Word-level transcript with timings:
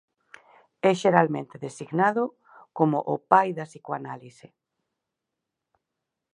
É 0.89 0.91
xeralmente 1.01 1.55
designado 1.65 2.23
como 2.77 2.97
"o 3.13 3.15
pai 3.31 3.49
da 3.57 3.69
psicanálise". 3.69 4.47